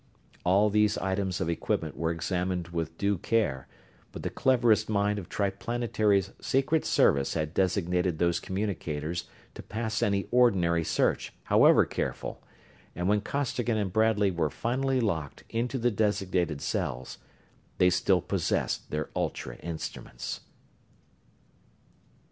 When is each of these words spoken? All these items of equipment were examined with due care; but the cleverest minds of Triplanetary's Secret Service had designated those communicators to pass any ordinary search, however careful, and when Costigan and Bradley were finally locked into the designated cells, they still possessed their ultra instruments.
All 0.43 0.71
these 0.71 0.97
items 0.97 1.39
of 1.41 1.47
equipment 1.47 1.95
were 1.95 2.09
examined 2.09 2.69
with 2.69 2.97
due 2.97 3.19
care; 3.19 3.67
but 4.11 4.23
the 4.23 4.31
cleverest 4.31 4.89
minds 4.89 5.19
of 5.19 5.29
Triplanetary's 5.29 6.31
Secret 6.41 6.85
Service 6.87 7.35
had 7.35 7.53
designated 7.53 8.17
those 8.17 8.39
communicators 8.39 9.25
to 9.53 9.61
pass 9.61 10.01
any 10.01 10.25
ordinary 10.31 10.83
search, 10.83 11.33
however 11.43 11.85
careful, 11.85 12.41
and 12.95 13.07
when 13.07 13.21
Costigan 13.21 13.77
and 13.77 13.93
Bradley 13.93 14.31
were 14.31 14.49
finally 14.49 14.99
locked 14.99 15.43
into 15.49 15.77
the 15.77 15.91
designated 15.91 16.61
cells, 16.61 17.19
they 17.77 17.91
still 17.91 18.21
possessed 18.21 18.89
their 18.89 19.11
ultra 19.15 19.57
instruments. 19.57 20.39